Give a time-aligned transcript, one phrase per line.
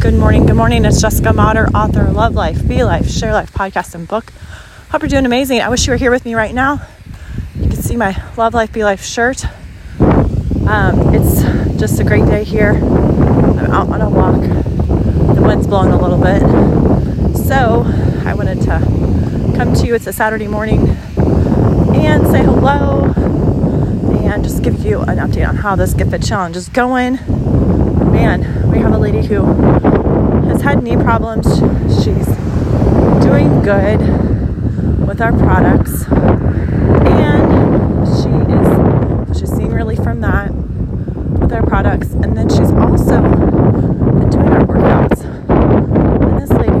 [0.00, 0.46] Good morning.
[0.46, 0.84] Good morning.
[0.84, 4.32] It's Jessica Motter, author of Love Life, Be Life, Share Life podcast and book.
[4.90, 5.60] Hope you're doing amazing.
[5.60, 6.80] I wish you were here with me right now.
[7.56, 9.44] You can see my Love Life, Be Life shirt.
[9.98, 11.42] Um, it's
[11.80, 12.74] just a great day here.
[12.74, 14.40] I'm out on a walk.
[15.34, 16.42] The wind's blowing a little bit.
[17.36, 17.82] So
[18.24, 18.78] I wanted to
[19.56, 19.96] come to you.
[19.96, 20.90] It's a Saturday morning
[21.96, 23.12] and say hello
[24.32, 27.14] and just give you an update on how this Get Fit Challenge is going.
[28.12, 29.42] Man, we have a lady who
[30.48, 31.46] has had knee problems.
[32.02, 32.26] She's
[33.24, 34.00] doing good
[35.06, 37.48] with our products, and
[38.08, 42.12] she is she's seeing relief from that with our products.
[42.12, 45.24] And then she's also been doing our workouts.
[45.48, 46.72] And this lady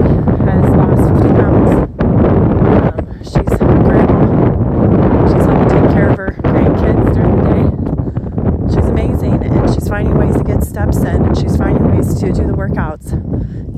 [0.50, 1.70] has lost 50 pounds.
[2.00, 5.26] Um, she's a grandma.
[5.28, 8.74] She's helping take care of her grandkids during the day.
[8.74, 12.26] She's amazing, and she's finding ways to get steps in, and she's finding ways to
[12.26, 13.14] do the workouts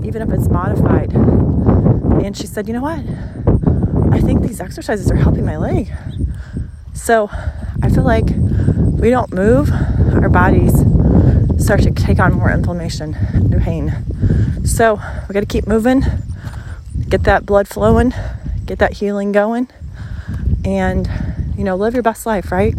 [0.05, 1.13] even if it's modified.
[1.13, 2.99] And she said, You know what?
[4.13, 5.93] I think these exercises are helping my leg.
[6.95, 7.31] So
[7.81, 10.75] I feel like we don't move, our bodies
[11.65, 13.95] start to take on more inflammation and pain.
[14.65, 16.03] So we got to keep moving,
[17.09, 18.13] get that blood flowing,
[18.67, 19.69] get that healing going,
[20.65, 21.09] and
[21.57, 22.75] you know, live your best life, right?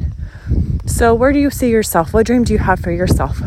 [0.92, 2.14] So, where do you see yourself?
[2.14, 3.42] What dream do you have for yourself?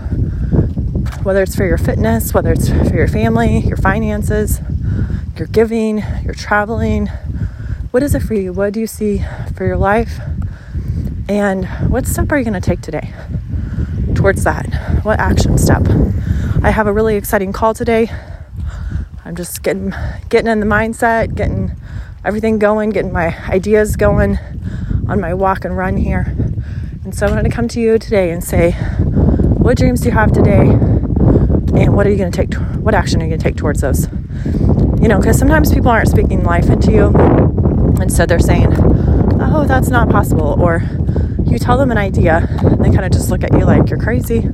[1.25, 4.61] whether it's for your fitness, whether it's for your family, your finances,
[5.39, 7.07] your giving, your traveling.
[7.93, 8.53] What is it for you?
[8.53, 9.25] What do you see
[9.57, 10.21] for your life?
[11.27, 13.15] And what step are you going to take today
[14.15, 14.67] towards that?
[15.03, 15.83] What action step?
[16.63, 18.11] I have a really exciting call today.
[19.25, 19.95] I'm just getting
[20.29, 21.73] getting in the mindset, getting
[22.23, 24.39] everything going, getting my ideas going
[25.09, 26.37] on my walk and run here.
[27.05, 30.15] And so I wanted to come to you today and say, what dreams do you
[30.15, 30.79] have today?
[31.77, 33.81] and what are you going to take what action are you going to take towards
[33.81, 34.07] those?
[35.01, 37.07] You know because sometimes people aren't speaking life into you.
[38.01, 38.69] Instead they're saying
[39.41, 40.57] oh that's not possible.
[40.61, 40.83] Or
[41.45, 43.99] you tell them an idea and they kind of just look at you like you're
[43.99, 44.49] crazy.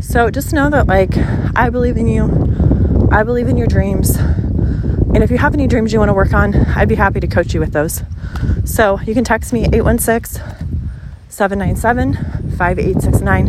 [0.00, 1.16] So just know that like
[1.56, 3.08] i believe in you.
[3.12, 4.16] I believe in your dreams.
[4.16, 7.28] And if you have any dreams you want to work on i'd be happy to
[7.28, 8.02] coach you with those.
[8.64, 10.42] So you can text me 816
[11.30, 12.14] 797
[12.58, 13.48] 5869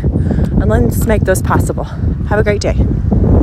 [0.62, 2.75] and let's make those possible have a great day.